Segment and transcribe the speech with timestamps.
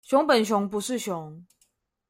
[0.03, 1.45] 熊本熊不是熊